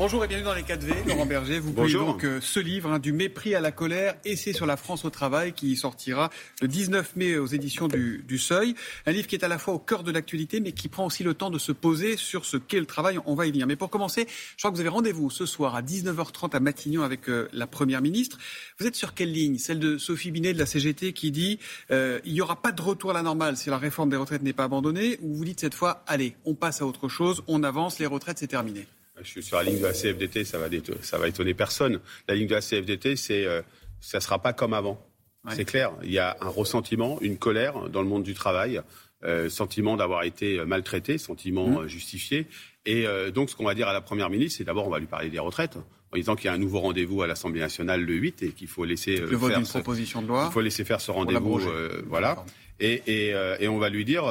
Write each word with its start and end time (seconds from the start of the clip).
Bonjour 0.00 0.24
et 0.24 0.28
bienvenue 0.28 0.46
dans 0.46 0.54
les 0.54 0.62
4V. 0.62 1.06
Laurent 1.06 1.26
Berger, 1.26 1.58
vous 1.58 1.74
publiez 1.74 1.98
donc 1.98 2.24
euh, 2.24 2.40
ce 2.40 2.58
livre, 2.58 2.90
hein, 2.90 2.98
Du 2.98 3.12
mépris 3.12 3.54
à 3.54 3.60
la 3.60 3.70
colère, 3.70 4.14
essai 4.24 4.54
sur 4.54 4.64
la 4.64 4.78
France 4.78 5.04
au 5.04 5.10
travail, 5.10 5.52
qui 5.52 5.76
sortira 5.76 6.30
le 6.62 6.68
19 6.68 7.16
mai 7.16 7.36
aux 7.36 7.44
éditions 7.44 7.86
du, 7.86 8.38
Seuil. 8.38 8.74
Un 9.04 9.12
livre 9.12 9.26
qui 9.26 9.34
est 9.34 9.44
à 9.44 9.48
la 9.48 9.58
fois 9.58 9.74
au 9.74 9.78
cœur 9.78 10.02
de 10.02 10.10
l'actualité, 10.10 10.60
mais 10.60 10.72
qui 10.72 10.88
prend 10.88 11.04
aussi 11.04 11.22
le 11.22 11.34
temps 11.34 11.50
de 11.50 11.58
se 11.58 11.70
poser 11.70 12.16
sur 12.16 12.46
ce 12.46 12.56
qu'est 12.56 12.80
le 12.80 12.86
travail. 12.86 13.18
On 13.26 13.34
va 13.34 13.44
y 13.44 13.50
venir. 13.50 13.66
Mais 13.66 13.76
pour 13.76 13.90
commencer, 13.90 14.26
je 14.26 14.56
crois 14.56 14.70
que 14.70 14.76
vous 14.76 14.80
avez 14.80 14.88
rendez-vous 14.88 15.28
ce 15.28 15.44
soir 15.44 15.74
à 15.74 15.82
19h30 15.82 16.56
à 16.56 16.60
Matignon 16.60 17.02
avec 17.02 17.28
euh, 17.28 17.50
la 17.52 17.66
Première 17.66 18.00
ministre. 18.00 18.38
Vous 18.78 18.86
êtes 18.86 18.96
sur 18.96 19.12
quelle 19.12 19.32
ligne? 19.32 19.58
Celle 19.58 19.80
de 19.80 19.98
Sophie 19.98 20.30
Binet 20.30 20.54
de 20.54 20.58
la 20.58 20.64
CGT 20.64 21.12
qui 21.12 21.30
dit 21.30 21.58
euh, 21.90 22.20
il 22.24 22.32
n'y 22.32 22.40
aura 22.40 22.56
pas 22.56 22.72
de 22.72 22.80
retour 22.80 23.10
à 23.10 23.12
la 23.12 23.22
normale 23.22 23.58
si 23.58 23.68
la 23.68 23.76
réforme 23.76 24.08
des 24.08 24.16
retraites 24.16 24.42
n'est 24.42 24.54
pas 24.54 24.64
abandonnée 24.64 25.18
Ou 25.20 25.34
vous 25.34 25.44
dites 25.44 25.60
cette 25.60 25.74
fois 25.74 26.02
allez, 26.06 26.36
on 26.46 26.54
passe 26.54 26.80
à 26.80 26.86
autre 26.86 27.10
chose, 27.10 27.42
on 27.48 27.62
avance, 27.62 27.98
les 27.98 28.06
retraites 28.06 28.38
c'est 28.38 28.46
terminé 28.46 28.86
je 29.22 29.28
suis 29.28 29.42
sur 29.42 29.56
la 29.56 29.64
ligne 29.64 29.78
de 29.78 29.84
la 29.84 29.92
CFDT, 29.92 30.44
ça 30.44 30.58
va, 30.58 30.66
ça 31.02 31.18
va 31.18 31.28
étonner 31.28 31.54
personne. 31.54 32.00
La 32.28 32.34
ligne 32.34 32.46
de 32.46 32.54
la 32.54 32.60
CFDT, 32.60 33.16
c'est, 33.16 33.44
euh, 33.44 33.62
ça 34.00 34.18
ne 34.18 34.22
sera 34.22 34.40
pas 34.40 34.52
comme 34.52 34.74
avant. 34.74 35.04
C'est 35.48 35.64
clair. 35.64 35.92
Il 36.02 36.10
y 36.10 36.18
a 36.18 36.36
un 36.42 36.48
ressentiment, 36.48 37.18
une 37.22 37.38
colère 37.38 37.88
dans 37.88 38.02
le 38.02 38.08
monde 38.08 38.22
du 38.22 38.34
travail, 38.34 38.82
euh, 39.24 39.48
sentiment 39.48 39.96
d'avoir 39.96 40.24
été 40.24 40.62
maltraité, 40.66 41.16
sentiment 41.16 41.80
mmh. 41.80 41.86
justifié. 41.86 42.46
Et 42.84 43.06
euh, 43.06 43.30
donc, 43.30 43.48
ce 43.48 43.56
qu'on 43.56 43.64
va 43.64 43.74
dire 43.74 43.88
à 43.88 43.94
la 43.94 44.02
Première 44.02 44.28
ministre, 44.28 44.58
c'est 44.58 44.64
d'abord, 44.64 44.86
on 44.86 44.90
va 44.90 44.98
lui 44.98 45.06
parler 45.06 45.30
des 45.30 45.38
retraites 45.38 45.78
en 46.12 46.16
disant 46.16 46.36
qu'il 46.36 46.46
y 46.46 46.48
a 46.48 46.52
un 46.52 46.58
nouveau 46.58 46.80
rendez-vous 46.80 47.22
à 47.22 47.26
l'Assemblée 47.26 47.60
nationale 47.60 48.02
le 48.02 48.14
8 48.14 48.42
et 48.42 48.48
qu'il 48.50 48.68
faut 48.68 48.84
laisser 48.84 49.20
vote 49.20 49.54
d'une 49.54 49.66
proposition 49.66 50.20
de 50.20 50.26
loi. 50.26 50.48
Il 50.50 50.52
faut 50.52 50.60
laisser 50.60 50.84
faire 50.84 51.00
ce 51.00 51.10
rendez-vous, 51.10 51.60
voilà. 52.06 52.44
Et, 52.80 53.02
et, 53.06 53.34
et, 53.60 53.68
on 53.68 53.78
va 53.78 53.88
lui 53.88 54.04
dire, 54.04 54.24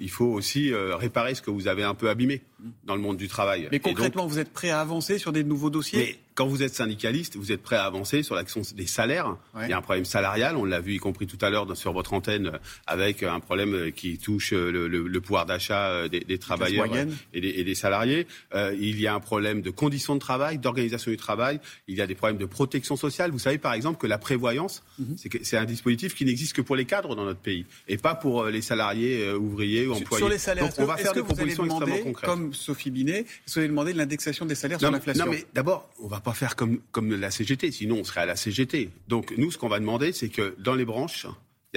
il 0.00 0.10
faut 0.10 0.26
aussi 0.26 0.72
réparer 0.72 1.34
ce 1.34 1.42
que 1.42 1.50
vous 1.50 1.68
avez 1.68 1.82
un 1.82 1.94
peu 1.94 2.08
abîmé 2.08 2.42
dans 2.84 2.94
le 2.94 3.02
monde 3.02 3.16
du 3.16 3.28
travail. 3.28 3.68
Mais 3.70 3.80
concrètement, 3.80 4.26
vous 4.26 4.38
êtes 4.38 4.52
prêt 4.52 4.70
à 4.70 4.80
avancer 4.80 5.18
sur 5.18 5.32
des 5.32 5.44
nouveaux 5.44 5.70
dossiers? 5.70 6.18
Quand 6.34 6.46
vous 6.46 6.62
êtes 6.62 6.74
syndicaliste, 6.74 7.36
vous 7.36 7.50
êtes 7.50 7.62
prêt 7.62 7.76
à 7.76 7.84
avancer 7.84 8.22
sur 8.22 8.34
l'action 8.34 8.60
des 8.74 8.86
salaires. 8.86 9.36
Il 9.62 9.70
y 9.70 9.72
a 9.72 9.78
un 9.78 9.82
problème 9.82 10.04
salarial, 10.04 10.56
on 10.56 10.66
l'a 10.66 10.80
vu 10.80 10.94
y 10.94 10.98
compris 10.98 11.26
tout 11.26 11.38
à 11.40 11.48
l'heure 11.48 11.74
sur 11.74 11.94
votre 11.94 12.12
antenne, 12.12 12.58
avec 12.86 13.22
un 13.22 13.40
problème 13.40 13.90
qui 13.92 14.18
touche 14.18 14.52
le, 14.52 15.18
pouvoir 15.20 15.46
d'achat 15.46 16.08
des, 16.08 16.38
travailleurs 16.38 16.88
et 17.32 17.64
des, 17.64 17.74
salariés. 17.74 18.26
Euh, 18.54 18.76
il 18.78 19.00
y 19.00 19.06
a 19.06 19.14
un 19.14 19.20
problème 19.20 19.62
de 19.62 19.70
conditions 19.70 20.14
de 20.14 20.20
travail, 20.20 20.58
d'organisation 20.58 21.10
du 21.10 21.16
travail. 21.16 21.58
Il 21.88 21.96
y 21.96 22.02
a 22.02 22.06
des 22.06 22.14
problèmes 22.14 22.38
de 22.38 22.44
protection 22.44 22.96
sociale. 22.96 23.30
Vous 23.30 23.38
savez 23.38 23.58
par 23.58 23.72
exemple 23.72 23.98
que 23.98 24.06
la 24.06 24.18
prévoyance, 24.18 24.82
mhm. 24.98 25.16
c'est 25.42 25.56
un 25.56 25.64
dispositif 25.64 26.14
qui 26.14 26.26
n'existe 26.26 26.52
que 26.52 26.62
pour 26.62 26.76
les 26.76 26.84
cadres 26.84 27.16
dans 27.16 27.24
notre 27.24 27.40
pays 27.40 27.64
et 27.88 27.95
pas 27.98 28.14
pour 28.14 28.42
euh, 28.42 28.50
les 28.50 28.62
salariés, 28.62 29.24
euh, 29.24 29.38
ouvriers 29.38 29.86
ou 29.86 29.92
employés. 29.92 30.22
Sur 30.22 30.28
les 30.28 30.38
salaires, 30.38 30.68
on 30.78 30.84
va 30.84 30.96
faire 30.96 31.12
des 31.12 31.22
propositions 31.22 31.64
extrêmement 31.64 31.98
concrètes. 31.98 32.28
Comme 32.28 32.54
Sophie 32.54 32.90
Binet, 32.90 33.20
est-ce 33.20 33.26
que 33.26 33.52
vous 33.52 33.58
allez 33.60 33.68
demander 33.68 33.92
de 33.92 33.98
l'indexation 33.98 34.46
des 34.46 34.54
salaires 34.54 34.78
sur 34.78 34.90
l'inflation 34.90 35.24
Non, 35.24 35.30
mais 35.30 35.44
d'abord, 35.54 35.88
on 36.00 36.08
va 36.08 36.20
pas 36.20 36.32
faire 36.32 36.56
comme, 36.56 36.80
comme 36.92 37.14
la 37.14 37.30
CGT, 37.30 37.70
sinon 37.72 37.98
on 38.00 38.04
serait 38.04 38.22
à 38.22 38.26
la 38.26 38.36
CGT. 38.36 38.90
Donc 39.08 39.34
nous, 39.36 39.50
ce 39.50 39.58
qu'on 39.58 39.68
va 39.68 39.80
demander, 39.80 40.12
c'est 40.12 40.28
que 40.28 40.54
dans 40.58 40.74
les 40.74 40.84
branches, 40.84 41.26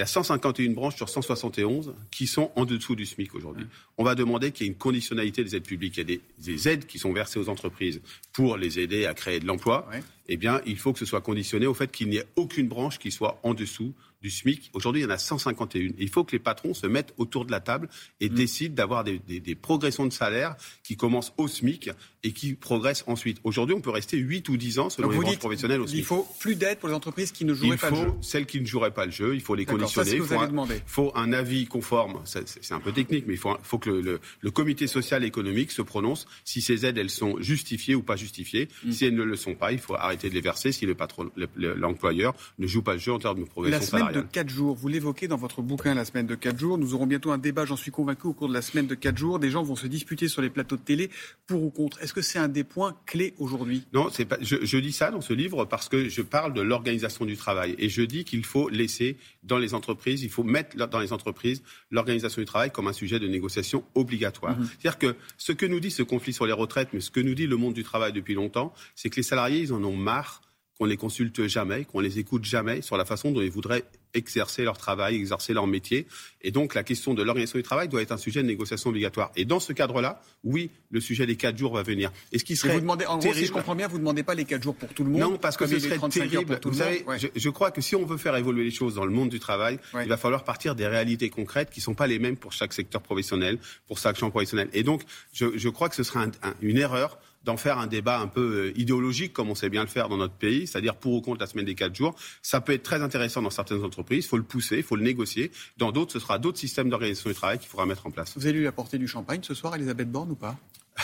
y 0.00 0.04
a 0.04 0.06
151 0.06 0.70
branches 0.70 0.96
sur 0.96 1.10
171 1.10 1.94
qui 2.10 2.26
sont 2.26 2.50
en 2.56 2.64
dessous 2.64 2.96
du 2.96 3.04
SMIC 3.04 3.34
aujourd'hui. 3.34 3.66
On 3.98 4.04
va 4.04 4.14
demander 4.14 4.50
qu'il 4.50 4.66
y 4.66 4.70
ait 4.70 4.72
une 4.72 4.78
conditionnalité 4.78 5.44
des 5.44 5.56
aides 5.56 5.66
publiques. 5.66 5.98
Il 5.98 6.10
y 6.10 6.14
a 6.14 6.18
des, 6.38 6.68
aides 6.68 6.86
qui 6.86 6.98
sont 6.98 7.12
versées 7.12 7.38
aux 7.38 7.50
entreprises 7.50 8.00
pour 8.32 8.56
les 8.56 8.78
aider 8.78 9.04
à 9.04 9.12
créer 9.12 9.40
de 9.40 9.46
l'emploi. 9.46 9.86
Eh 10.28 10.38
bien, 10.38 10.62
il 10.64 10.78
faut 10.78 10.94
que 10.94 10.98
ce 10.98 11.04
soit 11.04 11.20
conditionné 11.20 11.66
au 11.66 11.74
fait 11.74 11.92
qu'il 11.92 12.08
n'y 12.08 12.16
ait 12.16 12.26
aucune 12.36 12.66
branche 12.66 12.98
qui 12.98 13.10
soit 13.10 13.40
en 13.42 13.52
dessous 13.52 13.92
du 14.20 14.30
SMIC. 14.30 14.70
Aujourd'hui, 14.74 15.02
il 15.02 15.04
y 15.04 15.06
en 15.06 15.10
a 15.10 15.18
151. 15.18 15.92
Il 15.98 16.08
faut 16.08 16.24
que 16.24 16.32
les 16.32 16.38
patrons 16.38 16.74
se 16.74 16.86
mettent 16.86 17.14
autour 17.16 17.46
de 17.46 17.50
la 17.50 17.60
table 17.60 17.88
et 18.20 18.28
mm. 18.28 18.34
décident 18.34 18.74
d'avoir 18.74 19.04
des, 19.04 19.20
progressions 19.60 20.06
de 20.06 20.12
salaire 20.12 20.56
qui 20.82 20.96
commencent 20.96 21.32
au 21.38 21.48
SMIC 21.48 21.90
et 22.22 22.32
qui 22.32 22.54
progressent 22.54 23.04
ensuite. 23.06 23.38
Aujourd'hui, 23.44 23.74
on 23.74 23.80
peut 23.80 23.90
rester 23.90 24.18
8 24.18 24.48
ou 24.50 24.56
10 24.56 24.78
ans 24.78 24.90
selon 24.90 25.10
les 25.10 25.18
branches 25.18 25.38
professionnelles 25.38 25.80
au 25.80 25.86
SMIC. 25.86 25.98
Il 25.98 26.04
faut 26.04 26.28
plus 26.38 26.54
d'aide 26.54 26.78
pour 26.78 26.88
les 26.88 26.94
entreprises 26.94 27.32
qui 27.32 27.44
ne 27.44 27.54
joueraient 27.54 27.78
pas 27.78 27.90
le 27.90 27.96
jeu. 27.96 28.02
Il 28.02 28.10
faut 28.10 28.18
celles 28.20 28.46
qui 28.46 28.60
ne 28.60 28.66
joueraient 28.66 28.90
pas 28.90 29.06
le 29.06 29.12
jeu. 29.12 29.34
Il 29.34 29.40
faut 29.40 29.54
les 29.54 29.64
conditionner. 29.64 30.12
il 30.12 30.22
faut, 30.22 30.34
un, 30.34 30.66
faut 30.86 31.12
un 31.14 31.32
avis 31.32 31.66
conforme. 31.66 32.20
C'est 32.24 32.72
un 32.72 32.80
peu 32.80 32.92
technique, 32.92 33.24
mais 33.26 33.34
il 33.34 33.38
faut, 33.38 33.56
faut 33.62 33.78
que 33.78 33.90
le, 33.90 34.20
le, 34.40 34.50
comité 34.50 34.86
social 34.86 35.24
et 35.24 35.26
économique 35.26 35.70
se 35.70 35.80
prononce 35.80 36.26
si 36.44 36.60
ces 36.60 36.84
aides 36.84 36.98
elles 36.98 37.10
sont 37.10 37.40
justifiées 37.40 37.94
ou 37.94 38.02
pas 38.02 38.16
justifiées. 38.16 38.68
Mm. 38.84 38.92
Si 38.92 39.04
elles 39.06 39.14
ne 39.14 39.22
le 39.22 39.36
sont 39.36 39.54
pas, 39.54 39.72
il 39.72 39.78
faut 39.78 39.94
arrêter 39.94 40.28
de 40.28 40.34
les 40.34 40.40
verser 40.40 40.72
si 40.72 40.84
le 40.84 40.94
patron, 40.94 41.30
l'employeur 41.56 42.34
ne 42.58 42.66
joue 42.66 42.82
pas 42.82 42.94
le 42.94 42.98
jeu 42.98 43.12
en 43.12 43.18
termes 43.18 43.40
de 43.40 43.44
progression 43.44 43.80
salariale 43.80 44.09
de 44.10 44.20
4 44.20 44.48
jours, 44.48 44.74
vous 44.74 44.88
l'évoquez 44.88 45.28
dans 45.28 45.36
votre 45.36 45.62
bouquin 45.62 45.94
La 45.94 46.04
semaine 46.04 46.26
de 46.26 46.34
4 46.34 46.58
jours. 46.58 46.78
Nous 46.78 46.94
aurons 46.94 47.06
bientôt 47.06 47.30
un 47.30 47.38
débat, 47.38 47.64
j'en 47.64 47.76
suis 47.76 47.90
convaincu, 47.90 48.26
au 48.26 48.32
cours 48.32 48.48
de 48.48 48.54
la 48.54 48.62
semaine 48.62 48.86
de 48.86 48.94
4 48.94 49.16
jours. 49.16 49.38
Des 49.38 49.50
gens 49.50 49.62
vont 49.62 49.76
se 49.76 49.86
disputer 49.86 50.28
sur 50.28 50.42
les 50.42 50.50
plateaux 50.50 50.76
de 50.76 50.82
télé 50.82 51.10
pour 51.46 51.62
ou 51.62 51.70
contre. 51.70 52.02
Est-ce 52.02 52.12
que 52.12 52.22
c'est 52.22 52.38
un 52.38 52.48
des 52.48 52.64
points 52.64 52.96
clés 53.06 53.34
aujourd'hui? 53.38 53.84
Non, 53.92 54.08
c'est 54.10 54.24
pas. 54.24 54.38
Je, 54.40 54.56
je, 54.62 54.78
dis 54.78 54.92
ça 54.92 55.10
dans 55.10 55.20
ce 55.20 55.32
livre 55.32 55.64
parce 55.64 55.88
que 55.88 56.08
je 56.08 56.22
parle 56.22 56.52
de 56.54 56.60
l'organisation 56.60 57.24
du 57.24 57.36
travail 57.36 57.74
et 57.78 57.88
je 57.88 58.02
dis 58.02 58.24
qu'il 58.24 58.44
faut 58.44 58.68
laisser 58.68 59.16
dans 59.42 59.58
les 59.58 59.74
entreprises, 59.74 60.22
il 60.22 60.30
faut 60.30 60.44
mettre 60.44 60.76
dans 60.76 61.00
les 61.00 61.12
entreprises 61.12 61.62
l'organisation 61.90 62.40
du 62.40 62.46
travail 62.46 62.70
comme 62.70 62.88
un 62.88 62.92
sujet 62.92 63.18
de 63.18 63.28
négociation 63.28 63.84
obligatoire. 63.94 64.58
Mhm. 64.58 64.68
C'est-à-dire 64.80 64.98
que 64.98 65.16
ce 65.38 65.52
que 65.52 65.66
nous 65.66 65.80
dit 65.80 65.90
ce 65.90 66.02
conflit 66.02 66.32
sur 66.32 66.46
les 66.46 66.52
retraites, 66.52 66.88
mais 66.92 67.00
ce 67.00 67.10
que 67.10 67.20
nous 67.20 67.34
dit 67.34 67.46
le 67.46 67.56
monde 67.56 67.74
du 67.74 67.84
travail 67.84 68.12
depuis 68.12 68.34
longtemps, 68.34 68.72
c'est 68.94 69.10
que 69.10 69.16
les 69.16 69.22
salariés, 69.22 69.60
ils 69.60 69.72
en 69.72 69.82
ont 69.84 69.96
marre 69.96 70.42
qu'on 70.80 70.86
les 70.86 70.96
consulte 70.96 71.46
jamais, 71.46 71.84
qu'on 71.84 72.00
les 72.00 72.18
écoute 72.18 72.46
jamais 72.46 72.80
sur 72.80 72.96
la 72.96 73.04
façon 73.04 73.32
dont 73.32 73.42
ils 73.42 73.50
voudraient 73.50 73.84
exercer 74.14 74.64
leur 74.64 74.78
travail, 74.78 75.14
exercer 75.14 75.52
leur 75.52 75.66
métier. 75.66 76.06
Et 76.40 76.52
donc, 76.52 76.74
la 76.74 76.82
question 76.82 77.12
de 77.12 77.22
l'organisation 77.22 77.58
du 77.58 77.62
travail 77.62 77.86
doit 77.86 78.00
être 78.00 78.12
un 78.12 78.16
sujet 78.16 78.40
de 78.40 78.46
négociation 78.46 78.88
obligatoire. 78.88 79.30
Et 79.36 79.44
dans 79.44 79.60
ce 79.60 79.74
cadre-là, 79.74 80.22
oui, 80.42 80.70
le 80.90 81.00
sujet 81.00 81.26
des 81.26 81.36
quatre 81.36 81.58
jours 81.58 81.74
va 81.74 81.82
venir. 81.82 82.10
Et 82.32 82.38
ce 82.38 82.44
qui 82.44 82.56
serait 82.56 82.72
vous 82.72 82.80
demandez, 82.80 83.04
en 83.04 83.18
gros, 83.18 83.34
si 83.34 83.44
je 83.44 83.52
comprends 83.52 83.74
bien, 83.74 83.88
vous 83.88 83.96
ne 83.96 84.00
demandez 84.00 84.22
pas 84.22 84.34
les 84.34 84.46
quatre 84.46 84.62
jours 84.62 84.74
pour 84.74 84.88
tout 84.94 85.04
le 85.04 85.10
monde. 85.10 85.20
Non, 85.20 85.36
parce 85.36 85.58
que 85.58 85.66
ce 85.66 85.78
serait 85.78 85.98
terrible. 86.08 86.58
Vous 86.64 86.72
savez, 86.72 87.04
je, 87.36 87.50
crois 87.50 87.70
que 87.70 87.82
si 87.82 87.94
on 87.94 88.06
veut 88.06 88.16
faire 88.16 88.34
évoluer 88.36 88.64
les 88.64 88.70
choses 88.70 88.94
dans 88.94 89.04
le 89.04 89.12
monde 89.12 89.28
du 89.28 89.38
travail, 89.38 89.78
il 90.02 90.08
va 90.08 90.16
falloir 90.16 90.44
partir 90.44 90.74
des 90.74 90.86
réalités 90.86 91.28
concrètes 91.28 91.68
qui 91.68 91.80
ne 91.80 91.84
sont 91.84 91.94
pas 91.94 92.06
les 92.06 92.18
mêmes 92.18 92.38
pour 92.38 92.54
chaque 92.54 92.72
secteur 92.72 93.02
professionnel, 93.02 93.58
pour 93.86 93.98
chaque 93.98 94.16
champ 94.16 94.30
professionnel. 94.30 94.70
Et 94.72 94.82
donc, 94.82 95.02
je, 95.34 95.68
crois 95.68 95.90
que 95.90 95.94
ce 95.94 96.04
serait 96.04 96.24
une 96.62 96.78
erreur 96.78 97.18
d'en 97.44 97.56
faire 97.56 97.78
un 97.78 97.86
débat 97.86 98.18
un 98.18 98.26
peu 98.26 98.68
euh, 98.68 98.78
idéologique, 98.78 99.32
comme 99.32 99.50
on 99.50 99.54
sait 99.54 99.70
bien 99.70 99.82
le 99.82 99.88
faire 99.88 100.08
dans 100.08 100.16
notre 100.16 100.34
pays, 100.34 100.66
c'est-à-dire 100.66 100.96
pour 100.96 101.14
ou 101.14 101.20
contre 101.20 101.40
la 101.40 101.46
semaine 101.46 101.64
des 101.64 101.74
quatre 101.74 101.94
jours. 101.94 102.14
Ça 102.42 102.60
peut 102.60 102.72
être 102.72 102.82
très 102.82 103.02
intéressant 103.02 103.42
dans 103.42 103.50
certaines 103.50 103.82
entreprises, 103.84 104.24
il 104.24 104.28
faut 104.28 104.36
le 104.36 104.42
pousser, 104.42 104.78
il 104.78 104.82
faut 104.82 104.96
le 104.96 105.02
négocier. 105.02 105.50
Dans 105.76 105.92
d'autres, 105.92 106.12
ce 106.12 106.18
sera 106.18 106.38
d'autres 106.38 106.58
systèmes 106.58 106.90
d'organisation 106.90 107.30
du 107.30 107.36
travail 107.36 107.58
qu'il 107.58 107.68
faudra 107.68 107.86
mettre 107.86 108.06
en 108.06 108.10
place. 108.10 108.34
Vous 108.36 108.46
allez 108.46 108.58
lui 108.58 108.66
apporter 108.66 108.98
du 108.98 109.08
champagne 109.08 109.40
ce 109.42 109.54
soir, 109.54 109.74
Elisabeth 109.74 110.10
Borne, 110.10 110.30
ou 110.30 110.36
pas? 110.36 110.56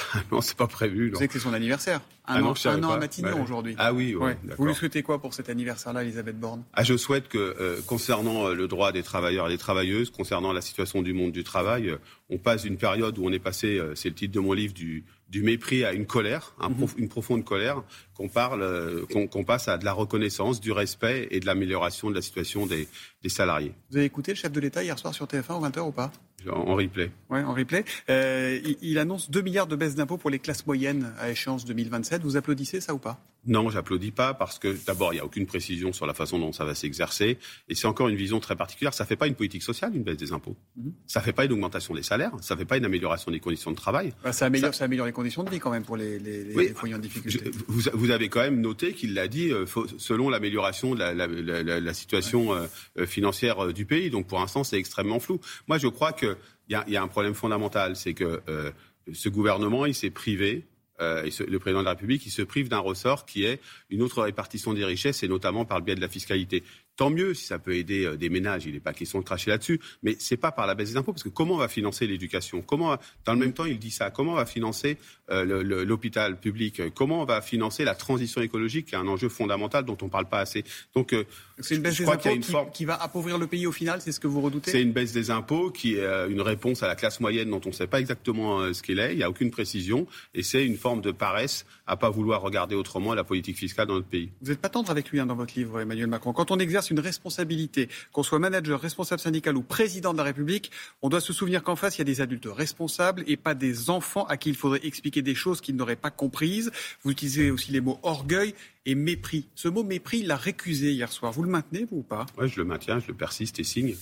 non, 0.33 0.41
c'est 0.41 0.57
pas 0.57 0.67
prévu. 0.67 1.11
Vous 1.11 1.17
savez 1.17 1.29
que 1.29 1.35
c'est 1.35 1.41
son 1.41 1.55
anniversaire. 1.55 2.01
Un 2.29 2.43
ah 2.43 2.49
an, 2.49 2.55
un 2.67 2.83
an 2.83 2.91
à 2.91 2.99
Matignon 2.99 3.41
aujourd'hui. 3.41 3.77
Ah 3.79 3.93
oui, 3.93 4.15
ouais, 4.17 4.37
Vous 4.59 4.67
lui 4.67 4.75
souhaitez 4.75 5.03
quoi 5.03 5.21
pour 5.21 5.33
cet 5.33 5.49
anniversaire-là, 5.49 6.03
Elisabeth 6.03 6.39
Borne? 6.39 6.65
Ah, 6.73 6.83
Je 6.83 6.97
souhaite 6.97 7.29
que, 7.29 7.39
euh, 7.39 7.81
concernant 7.87 8.49
euh, 8.49 8.55
le 8.55 8.67
droit 8.67 8.91
des 8.91 9.05
travailleurs 9.05 9.47
et 9.47 9.51
des 9.51 9.59
travailleuses, 9.59 10.11
concernant 10.11 10.53
la 10.53 10.61
situation 10.61 11.03
du 11.03 11.13
monde 11.13 11.31
du 11.31 11.45
travail, 11.45 11.97
on 12.29 12.39
passe 12.39 12.63
d'une 12.63 12.79
période 12.79 13.17
où 13.19 13.27
on 13.27 13.33
est 13.33 13.39
passé, 13.39 13.81
c'est 13.95 14.09
le 14.09 14.15
titre 14.17 14.35
de 14.35 14.41
mon 14.41 14.53
livre, 14.53 14.75
du, 14.75 15.05
du 15.29 15.43
mépris 15.43 15.85
à 15.85 15.93
une 15.93 16.07
colère, 16.07 16.55
mhm. 16.61 16.87
une 16.99 17.09
profonde 17.09 17.45
colère, 17.45 17.83
qu'on 18.15 18.29
parle, 18.29 18.63
euh, 18.63 19.05
qu'on 19.07 19.45
passe 19.45 19.69
à 19.69 19.79
de 19.79 19.85
la 19.85 19.93
reconnaissance, 19.93 20.61
du 20.61 20.73
respect 20.73 21.29
et 21.31 21.41
de 21.41 21.47
l'amélioration 21.47 22.11
de 22.11 22.15
la 22.15 22.23
situation 22.23 22.67
des, 22.67 22.89
salariés. 23.29 23.75
Vous 23.91 23.97
avez 23.97 24.07
écouté 24.07 24.31
le 24.31 24.37
chef 24.37 24.53
de 24.53 24.61
l'État 24.61 24.85
hier 24.85 24.97
soir 24.97 25.13
sur 25.13 25.27
TF1 25.27 25.55
aux 25.55 25.67
20h 25.67 25.81
ou 25.81 25.91
pas? 25.91 26.13
En, 26.51 26.75
replay. 26.75 27.11
Oui, 27.31 27.41
en 27.41 27.55
replay. 27.55 27.85
Euh, 28.11 28.61
il, 28.81 28.99
annonce 28.99 29.31
2 29.31 29.41
milliards 29.41 29.67
de 29.67 29.77
baisse 29.77 29.95
d'impôts 29.95 30.19
pour 30.19 30.31
les 30.31 30.39
classes 30.39 30.67
moyennes 30.67 31.13
à 31.19 31.31
échéance 31.31 31.65
2027. 31.65 32.23
Vous 32.23 32.37
applaudissez 32.37 32.81
ça 32.81 32.95
ou 32.95 32.99
pas? 32.99 33.21
Non, 33.47 33.71
j'applaudis 33.71 34.11
pas 34.11 34.35
parce 34.35 34.59
que 34.59 34.77
d'abord, 34.87 35.13
il 35.13 35.17
n'y 35.17 35.21
a 35.21 35.25
aucune 35.25 35.47
précision 35.47 35.93
sur 35.93 36.07
la 36.07 36.15
façon 36.15 36.39
dont 36.39 36.53
ça 36.53 36.65
va 36.65 36.75
s'exercer. 36.75 37.39
Et 37.69 37.75
c'est 37.75 37.87
encore 37.87 38.09
une 38.09 38.17
vision 38.17 38.41
très 38.41 38.57
particulière. 38.57 38.95
Ça 38.95 39.05
ne 39.05 39.09
fait 39.09 39.17
pas 39.17 39.27
une 39.27 39.35
politique 39.35 39.63
sociale, 39.63 39.95
une 39.95 40.03
baisse 40.03 40.17
des 40.17 40.33
impôts. 40.33 40.57
Mhm. 40.77 40.93
Ça 41.07 41.21
ne 41.21 41.25
fait 41.25 41.33
pas 41.33 41.45
une 41.45 41.53
augmentation 41.53 41.95
des 41.95 42.03
salaires. 42.03 42.33
Ça 42.41 42.55
ne 42.55 42.59
fait 42.59 42.65
pas 42.65 42.77
une 42.77 42.85
amélioration 42.85 43.31
des 43.31 43.41
conditions 43.41 43.71
de 43.71 43.77
travail. 43.77 44.13
Bah, 44.23 44.33
ça, 44.33 44.47
améliore, 44.47 44.75
ça... 44.75 44.85
améliore 44.85 45.07
les 45.07 45.13
conditions 45.13 45.43
de 45.43 45.51
vie 45.51 45.59
quand 45.59 45.71
même 45.71 45.85
pour 45.85 45.97
les, 45.97 46.19
les, 46.19 46.75
foyers 46.75 46.95
en 46.95 46.99
difficulté. 46.99 47.51
vous, 47.69 47.83
vous, 47.93 48.11
avez 48.11 48.29
quand 48.29 48.41
même 48.41 48.61
noté 48.61 48.93
qu'il 48.93 49.15
l'a 49.15 49.29
dit 49.29 49.51
euh, 49.51 49.67
selon 49.99 50.29
l'amélioration 50.29 50.95
de 50.95 50.99
la, 50.99 51.15
la, 51.15 51.27
la, 51.27 51.81
la 51.81 51.95
situation 51.95 52.55
euh, 52.55 53.07
financière 53.07 53.73
du 53.73 53.87
pays. 53.87 54.11
Donc 54.11 54.27
pour 54.27 54.39
l'instant, 54.39 54.65
c'est 54.65 54.79
extrêmement 54.79 55.21
flou. 55.21 55.41
Moi, 55.69 55.79
je 55.79 55.89
crois 55.89 56.13
que 56.13 56.37
il 56.69 56.83
y, 56.89 56.97
a, 56.97 57.03
un 57.03 57.09
problème 57.09 57.35
fondamental, 57.35 57.95
c'est 57.95 58.15
que 58.15 58.41
euh, 58.49 58.71
ce 59.13 59.29
gouvernement, 59.29 59.87
il 59.87 59.95
s'est 59.95 60.11
privé, 60.11 60.67
euh, 61.01 61.29
le 61.47 61.59
président 61.59 61.81
de 61.81 61.85
la 61.85 61.91
République, 61.91 62.25
il 62.27 62.31
se 62.31 62.43
prive 62.43 62.69
d'un 62.69 62.79
ressort 62.79 63.27
qui 63.27 63.45
est 63.45 63.61
une 63.91 64.03
autre 64.03 64.23
répartition 64.23 64.73
des 64.73 64.85
richesses, 64.85 65.23
et 65.23 65.29
notamment 65.29 65.65
par 65.65 65.79
le 65.79 65.85
biais 65.85 65.95
de 65.95 66.01
la 66.01 66.09
fiscalité. 66.09 66.63
Tant 66.97 67.11
mieux 67.11 67.35
si 67.35 67.45
ça 67.45 67.59
peut 67.59 67.77
aider 67.77 68.07
euh, 68.07 68.17
des 68.17 68.31
ménages, 68.31 68.65
il 68.65 68.73
n'est 68.73 68.81
pas 68.81 68.95
question 68.95 69.19
de 69.19 69.25
cracher 69.25 69.51
là-dessus, 69.51 69.81
mais 70.03 70.17
c'est 70.19 70.39
pas 70.39 70.51
par 70.51 70.67
la 70.67 70.75
baisse 70.75 70.91
des 70.91 70.97
impôts, 70.97 71.13
parce 71.13 71.23
que 71.23 71.29
comment 71.29 71.55
on 71.55 71.59
va 71.59 71.69
financer 71.69 72.07
l'éducation? 72.07 72.63
Comment, 72.63 72.97
dans 73.27 73.35
le 73.35 73.39
même 73.39 73.53
temps, 73.53 73.67
il 73.67 73.79
dit 73.79 73.91
ça. 73.91 74.11
Comment 74.11 74.33
on 74.33 74.37
va 74.37 74.47
financer 74.47 74.97
euh, 75.31 75.85
l'hôpital 75.85 76.41
public? 76.41 76.95
Comment 76.95 77.21
on 77.21 77.25
va 77.27 77.43
financer 77.43 77.85
la 77.85 77.95
transition 77.95 78.41
écologique, 78.41 78.87
qui 78.87 78.95
est 78.95 78.99
un 78.99 79.07
enjeu 79.09 79.29
fondamental 79.29 79.85
dont 79.85 79.99
on 80.01 80.07
ne 80.07 80.11
parle 80.11 80.29
pas 80.29 80.41
assez? 80.41 80.65
Donc, 80.95 81.13
euh, 81.13 81.25
c'est 81.61 81.77
une 81.77 81.83
baisse 81.83 81.99
des 81.99 82.09
impôts 82.09 82.71
qui, 82.73 82.85
va 82.87 82.95
appauvrir 82.95 83.37
le 83.37 83.47
pays 83.47 83.67
au 83.67 83.73
final, 83.73 84.01
c'est 84.01 84.13
ce 84.13 84.21
que 84.21 84.27
vous 84.27 84.41
redoutez? 84.41 84.71
C'est 84.71 84.83
une 84.83 84.93
baisse 84.93 85.13
des 85.13 85.31
impôts 85.31 85.71
qui 85.71 85.97
est 85.97 86.29
une 86.29 86.41
réponse 86.41 86.83
à 86.83 86.87
la 86.87 86.95
classe 86.95 87.21
moyenne 87.21 87.51
dont 87.51 87.61
on 87.65 87.69
ne 87.69 87.75
sait 87.75 87.87
pas 87.87 88.01
exactement 88.01 88.73
ce 88.73 88.83
qu'elle 88.83 88.99
est. 88.99 89.13
Il 89.13 89.19
n'y 89.19 89.23
a 89.23 89.31
aucune 89.31 89.51
précision, 89.51 90.07
et 90.35 90.43
c'est 90.43 90.65
une 90.65 90.77
forme 90.77 91.01
de 91.01 91.11
paresse 91.11 91.67
à 91.87 91.97
pas 91.97 92.11
vouloir 92.11 92.43
regarder 92.43 92.75
autrement 92.75 93.15
la 93.15 93.25
politique 93.25 93.57
fiscale 93.57 93.87
dans 93.87 93.95
notre 93.95 94.07
pays. 94.07 94.31
Vous 94.43 94.51
n'êtes 94.51 94.61
pas 94.61 94.69
tendre 94.69 94.91
avec 94.91 95.11
lui 95.11 95.21
hein, 95.21 95.27
dans 95.27 95.35
votre 95.35 95.55
livre, 95.57 95.81
Emmanuel 95.81 96.09
Macron. 96.09 96.33
Quand 96.33 96.51
on 96.51 96.59
exerce 96.59 96.86
une 96.91 97.01
responsabilité, 97.01 97.89
qu'on 98.13 98.23
soit 98.23 98.39
manager, 98.39 98.81
responsable 98.81 99.21
syndical 99.21 99.57
ou 99.57 99.63
président 99.63 100.13
de 100.13 100.19
la 100.19 100.25
République, 100.25 100.71
on 101.03 101.09
doit 101.09 101.21
se 101.21 101.33
souvenir 101.33 101.63
qu'en 101.63 101.77
face, 101.77 101.97
il 101.97 101.99
y 101.99 102.03
a 102.03 102.05
des 102.05 102.21
adultes 102.21 102.49
responsables 102.51 103.25
et 103.27 103.37
pas 103.37 103.55
des 103.55 103.91
enfants 103.91 104.25
à 104.27 104.37
qui 104.37 104.51
il 104.51 104.57
faudrait 104.57 104.81
expliquer 104.85 105.23
des 105.23 105.35
choses 105.35 105.61
qu'ils 105.61 105.77
n'auraient 105.77 105.97
pas 105.97 106.11
comprises. 106.11 106.71
Vous 107.03 107.11
utilisez 107.11 107.51
aussi 107.51 107.73
les 107.73 107.81
mots 107.81 107.99
orgueil 108.03 108.55
et 108.85 108.95
mépris. 108.95 109.47
Ce 109.55 109.69
mot 109.69 109.83
mépris, 109.83 110.19
il 110.19 110.29
l'a 110.29 110.37
récusé 110.37 110.93
hier 110.93 111.13
soir. 111.13 111.33
Vous 111.33 111.43
le 111.43 111.51
maintenez, 111.51 111.87
vous 111.91 111.99
ou 111.99 112.03
pas? 112.03 112.27
Oui, 112.39 112.49
je 112.49 112.57
le 112.57 112.65
maintiens, 112.65 113.01
je 113.01 113.09
le 113.09 113.15
persiste 113.15 113.59
et 113.59 113.65
signe. 113.65 113.97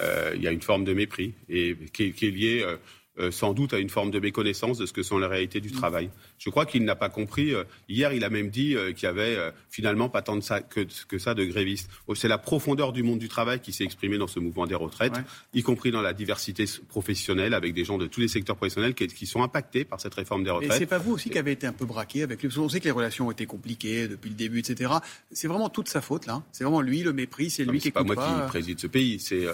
Euh, 0.00 0.32
il 0.36 0.42
y 0.42 0.48
a 0.48 0.52
une 0.52 0.62
forme 0.62 0.84
de 0.84 0.94
mépris 0.94 1.34
et 1.48 1.76
qui, 1.92 2.04
est, 2.04 2.30
liée 2.30 2.62
euh, 2.64 2.76
euh, 3.18 3.30
sans 3.30 3.52
doute 3.52 3.74
à 3.74 3.78
une 3.78 3.88
forme 3.88 4.10
de 4.10 4.20
méconnaissance 4.20 4.78
de 4.78 4.86
ce 4.86 4.92
que 4.92 5.02
sont 5.02 5.18
les 5.18 5.26
réalités 5.26 5.60
du 5.60 5.70
mm. 5.70 5.72
travail. 5.72 6.10
Je 6.38 6.50
crois 6.50 6.66
qu'il 6.66 6.84
n'a 6.84 6.94
pas 6.94 7.08
compris. 7.08 7.54
Euh, 7.54 7.64
hier, 7.88 8.12
il 8.12 8.24
a 8.24 8.30
même 8.30 8.48
dit 8.48 8.76
euh, 8.76 8.92
qu'il 8.92 9.04
y 9.04 9.06
avait 9.06 9.36
finalement 9.70 10.08
pas 10.08 10.22
tant 10.22 10.36
de 10.36 10.40
ça, 10.40 10.60
que, 10.60 10.86
que, 11.08 11.18
ça 11.18 11.34
de 11.34 11.44
grévistes. 11.44 11.90
Oh, 12.06 12.14
c'est 12.14 12.28
la 12.28 12.38
profondeur 12.38 12.92
du 12.92 13.02
monde 13.02 13.18
du 13.18 13.28
travail 13.28 13.60
qui 13.60 13.72
s'est 13.72 13.84
exprimée 13.84 14.18
dans 14.18 14.26
ce 14.26 14.38
mouvement 14.38 14.66
des 14.66 14.74
retraites, 14.74 15.14
y 15.52 15.62
compris 15.62 15.90
dans 15.90 16.02
la 16.02 16.12
diversité 16.12 16.64
professionnelle, 16.88 17.54
avec 17.54 17.74
des 17.74 17.84
gens 17.84 17.98
de 17.98 18.06
tous 18.06 18.20
les 18.20 18.28
secteurs 18.28 18.56
professionnels 18.56 18.94
qui, 18.94 19.06
qui 19.08 19.26
sont 19.26 19.42
impactés 19.42 19.84
par 19.84 20.00
cette 20.00 20.14
réforme 20.14 20.44
des 20.44 20.50
retraites. 20.50 20.72
Et 20.72 20.78
c'est 20.78 20.86
pas 20.86 20.98
vous 20.98 21.12
aussi 21.12 21.30
qui 21.30 21.38
avez 21.38 21.52
été 21.52 21.66
un 21.66 21.72
peu 21.72 21.86
braqué 21.86 22.22
avec 22.22 22.42
lui 22.42 22.56
On 22.58 22.68
sait 22.68 22.80
que 22.80 22.84
les 22.84 22.90
relations 22.90 23.28
ont 23.28 23.32
été 23.32 23.46
compliquées 23.46 24.08
depuis 24.08 24.30
le 24.30 24.36
début, 24.36 24.60
etc. 24.60 24.92
C'est 25.32 25.48
vraiment 25.48 25.68
toute 25.68 25.88
sa 25.88 26.00
faute 26.00 26.26
là. 26.26 26.42
C'est 26.52 26.64
vraiment 26.64 26.80
lui 26.80 27.02
le 27.02 27.12
mépris. 27.12 27.50
C'est 27.50 27.64
lui 27.64 27.78
qui. 27.78 27.88
C'est 27.88 27.92
pas 27.92 28.04
moi 28.04 28.16
qui 28.16 28.48
préside 28.48 28.78
ce 28.78 28.86
pays. 28.86 29.18
C'est 29.18 29.46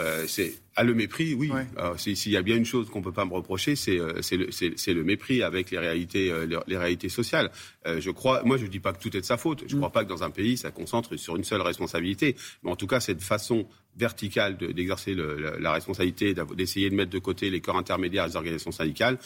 à 0.76 0.84
le 0.84 0.94
mépris, 0.94 1.34
oui. 1.34 1.50
S'il 1.96 2.32
y 2.32 2.36
a 2.36 2.42
bien 2.42 2.56
une 2.56 2.64
chose 2.64 2.90
qu'on 2.90 3.02
peut 3.02 3.12
pas 3.12 3.24
me 3.24 3.32
reprocher, 3.32 3.76
c'est 3.76 3.98
euh, 3.98 4.20
le, 4.32 4.92
le, 4.94 5.04
mépris 5.04 5.42
avec 5.42 5.70
les 5.70 5.78
réalités, 5.78 6.30
euh, 6.30 6.46
les, 6.66 6.76
réalités 6.76 7.08
sociales. 7.08 7.50
Euh, 7.86 8.00
je 8.00 8.10
crois, 8.10 8.42
moi, 8.44 8.56
je 8.56 8.66
dis 8.66 8.80
pas 8.80 8.92
que 8.92 8.98
tout 8.98 9.16
est 9.16 9.20
de 9.20 9.26
sa 9.26 9.36
faute. 9.36 9.64
Je 9.66 9.72
ne 9.72 9.76
mm. 9.76 9.80
crois 9.80 9.92
pas 9.92 10.04
que 10.04 10.08
dans 10.08 10.22
un 10.22 10.30
pays, 10.30 10.56
ça 10.56 10.70
concentre 10.70 11.16
sur 11.16 11.36
une 11.36 11.44
seule 11.44 11.60
responsabilité. 11.60 12.36
Mais 12.62 12.70
en 12.70 12.76
tout 12.76 12.86
cas, 12.86 13.00
cette 13.00 13.22
façon 13.22 13.66
verticale 13.96 14.56
d'exercer 14.56 15.14
la, 15.14 15.72
responsabilité, 15.72 16.34
d'essayer 16.56 16.90
de 16.90 16.94
mettre 16.94 17.10
de 17.10 17.18
côté 17.18 17.50
les 17.50 17.60
corps 17.60 17.76
intermédiaires 17.76 18.28
des 18.28 18.36
organisations 18.36 18.72
syndicales, 18.72 19.18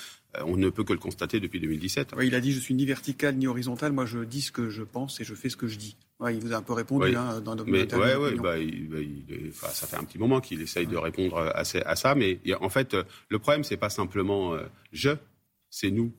on 0.45 0.57
ne 0.57 0.69
peut 0.69 0.85
que 0.85 0.93
le 0.93 0.99
constater 0.99 1.41
depuis 1.41 1.59
2017. 1.61 2.15
il 2.23 2.35
a 2.35 2.41
dit 2.41 2.53
je 2.53 2.61
suis 2.61 2.75
ni 2.75 2.85
vertical 2.85 3.37
ni 3.37 3.47
horizontal. 3.47 3.93
Moi, 3.93 4.05
je 4.07 4.21
dis 4.21 4.43
ce 4.43 4.53
que 4.53 4.69
je 4.69 4.83
pense 4.83 5.21
et 5.21 5.25
je 5.25 5.35
fais 5.35 5.49
ce 5.49 5.57
que 5.57 5.67
je 5.67 5.79
dis. 5.79 5.97
Ouais, 6.21 6.35
il 6.35 6.41
vous 6.41 6.53
a 6.53 6.57
un 6.57 6.63
peu 6.63 6.73
répondu 6.73 7.15
hein, 7.15 7.41
dans 7.41 7.57
mais, 7.65 7.93
ouais, 7.95 8.17
ouais, 8.17 8.35
bah, 8.35 8.57
bah 8.59 9.69
ça 9.71 9.87
fait 9.87 9.97
un 9.97 10.05
petit 10.05 10.19
moment 10.19 10.41
qu'il 10.41 10.61
essaye 10.61 10.87
de 10.87 10.97
répondre 10.97 11.39
à, 11.39 11.61
à, 11.61 11.97
ça, 11.97 12.15
mais 12.15 12.41
en 12.61 12.69
fait, 12.69 12.97
le 13.29 13.39
problème 13.39 13.63
c'est 13.63 13.77
pas 13.77 13.91
simplement 13.91 14.55
euh, 14.55 14.65
je, 14.93 15.11
c'est 15.71 15.91
nous. 15.91 16.13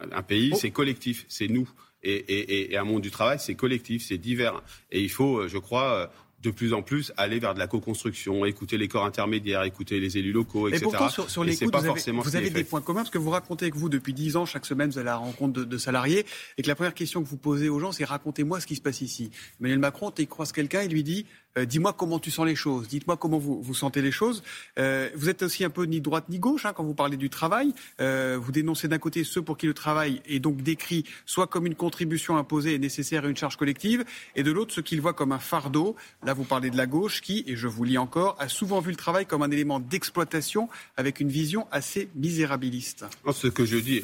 Un 0.00 0.22
pays, 0.22 0.50
oh. 0.54 0.58
c'est 0.60 0.70
collectif, 0.70 1.24
c'est 1.28 1.48
nous. 1.48 1.68
Et, 2.02 2.14
et, 2.14 2.72
et, 2.72 2.76
un 2.76 2.84
monde 2.84 3.02
du 3.02 3.10
travail, 3.10 3.38
c'est 3.40 3.56
collectif, 3.56 4.04
c'est 4.06 4.18
divers. 4.18 4.62
Et 4.92 5.02
il 5.02 5.10
faut, 5.10 5.38
euh, 5.38 5.48
je 5.48 5.58
crois, 5.58 5.92
euh, 5.92 6.06
de 6.42 6.50
plus 6.50 6.72
en 6.72 6.82
plus 6.82 7.12
aller 7.16 7.40
vers 7.40 7.54
de 7.54 7.58
la 7.58 7.66
co-construction, 7.66 8.44
écouter 8.44 8.78
les 8.78 8.86
corps 8.86 9.04
intermédiaires, 9.04 9.64
écouter 9.64 9.98
les 9.98 10.18
élus 10.18 10.32
locaux, 10.32 10.68
etc. 10.68 10.80
Et 10.80 10.84
pourtant, 10.84 11.08
sur, 11.08 11.28
sur 11.28 11.42
l'écoute, 11.42 11.74
vous 11.74 11.86
avez, 11.86 12.12
vous 12.12 12.36
avez 12.36 12.50
des 12.50 12.64
points 12.64 12.80
communs, 12.80 13.00
parce 13.00 13.10
que 13.10 13.18
vous 13.18 13.30
racontez 13.30 13.70
que 13.70 13.76
vous, 13.76 13.88
depuis 13.88 14.12
dix 14.12 14.36
ans, 14.36 14.46
chaque 14.46 14.64
semaine, 14.64 14.90
vous 14.90 14.98
allez 14.98 15.08
à 15.08 15.12
la 15.12 15.16
rencontre 15.16 15.52
de, 15.60 15.64
de, 15.64 15.78
salariés, 15.78 16.24
et 16.56 16.62
que 16.62 16.68
la 16.68 16.76
première 16.76 16.94
question 16.94 17.22
que 17.22 17.28
vous 17.28 17.36
posez 17.36 17.68
aux 17.68 17.80
gens, 17.80 17.90
c'est 17.90 18.04
racontez-moi 18.04 18.60
ce 18.60 18.66
qui 18.66 18.76
se 18.76 18.80
passe 18.80 19.00
ici. 19.00 19.30
Emmanuel 19.60 19.80
Macron, 19.80 20.12
il 20.16 20.28
croise 20.28 20.52
quelqu'un 20.52 20.82
et 20.82 20.88
lui 20.88 21.02
dit 21.02 21.26
euh, 21.56 21.64
dis-moi 21.64 21.92
comment 21.92 22.18
tu 22.18 22.30
sens 22.30 22.46
les 22.46 22.54
choses, 22.54 22.88
dites-moi 22.88 23.16
comment 23.16 23.38
vous, 23.38 23.60
vous, 23.62 23.74
sentez 23.74 24.02
les 24.02 24.12
choses. 24.12 24.42
Euh, 24.78 25.08
vous 25.14 25.28
êtes 25.28 25.42
aussi 25.42 25.64
un 25.64 25.70
peu 25.70 25.84
ni 25.84 26.00
droite 26.00 26.28
ni 26.28 26.38
gauche 26.38 26.66
hein, 26.66 26.72
quand 26.74 26.84
vous 26.84 26.94
parlez 26.94 27.16
du 27.16 27.30
travail. 27.30 27.72
Euh, 28.00 28.38
vous 28.40 28.52
dénoncez 28.52 28.86
d'un 28.88 28.98
côté 28.98 29.24
ceux 29.24 29.42
pour 29.42 29.56
qui 29.56 29.66
le 29.66 29.74
travail 29.74 30.20
est 30.26 30.40
donc 30.40 30.62
décrit 30.62 31.04
soit 31.26 31.46
comme 31.46 31.66
une 31.66 31.74
contribution 31.74 32.36
imposée 32.36 32.74
et 32.74 32.78
nécessaire 32.78 33.24
à 33.24 33.28
une 33.28 33.36
charge 33.36 33.56
collective, 33.56 34.04
et 34.36 34.42
de 34.42 34.52
l'autre 34.52 34.74
ceux 34.74 34.82
qui 34.82 34.94
le 34.94 35.02
voient 35.02 35.14
comme 35.14 35.32
un 35.32 35.38
fardeau. 35.38 35.96
Là, 36.24 36.34
vous 36.34 36.44
parlez 36.44 36.70
de 36.70 36.76
la 36.76 36.86
gauche 36.86 37.20
qui, 37.20 37.44
et 37.46 37.56
je 37.56 37.66
vous 37.66 37.84
lis 37.84 37.98
encore, 37.98 38.36
a 38.38 38.48
souvent 38.48 38.80
vu 38.80 38.90
le 38.90 38.96
travail 38.96 39.26
comme 39.26 39.42
un 39.42 39.50
élément 39.50 39.80
d'exploitation 39.80 40.68
avec 40.96 41.20
une 41.20 41.28
vision 41.28 41.66
assez 41.70 42.08
misérabiliste. 42.14 43.06
ce 43.32 43.48
que 43.48 43.64
je 43.64 43.78
dis, 43.78 44.02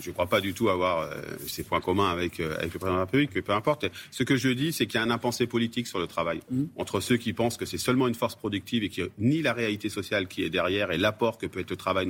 je 0.00 0.08
ne 0.08 0.12
crois 0.12 0.26
pas 0.26 0.40
du 0.40 0.54
tout 0.54 0.68
avoir 0.68 1.10
ces 1.46 1.62
points 1.62 1.80
communs 1.80 2.10
avec, 2.10 2.40
avec 2.40 2.72
le 2.72 2.78
président 2.78 2.92
de 2.92 2.98
la 2.98 3.04
République, 3.04 3.30
mais 3.34 3.42
peu 3.42 3.52
importe. 3.52 3.86
Ce 4.10 4.22
que 4.22 4.36
je 4.36 4.48
dis, 4.48 4.72
c'est 4.72 4.86
qu'il 4.86 4.98
y 5.00 5.02
a 5.02 5.06
un 5.06 5.10
impensé 5.10 5.46
politique 5.46 5.86
sur 5.86 5.98
le 5.98 6.06
travail. 6.06 6.40
Mmh 6.50 6.64
entre 6.76 7.00
ceux 7.00 7.16
qui 7.16 7.32
pensent 7.32 7.56
que 7.56 7.66
c'est 7.66 7.78
seulement 7.78 8.08
une 8.08 8.14
force 8.14 8.34
productive 8.34 8.84
et 8.84 8.88
qui 8.88 9.02
ni 9.18 9.42
la 9.42 9.52
réalité 9.52 9.88
sociale 9.88 10.28
qui 10.28 10.42
est 10.44 10.50
derrière 10.50 10.90
et 10.90 10.98
l'apport 10.98 11.38
que 11.38 11.46
peut 11.46 11.60
être 11.60 11.70
le 11.70 11.76
travail 11.76 12.06